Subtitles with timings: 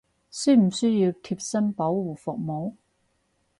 [0.31, 2.73] 需唔需要貼身保護服務！？